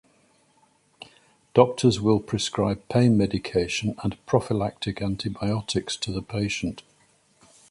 Doctors 1.53 2.01
will 2.01 2.19
prescribe 2.19 2.81
pain 2.89 3.15
medication 3.19 3.93
and 4.03 4.17
prophylactic 4.25 4.99
antibiotics 4.99 5.95
to 5.97 6.11
the 6.11 6.23
patient. 6.23 6.81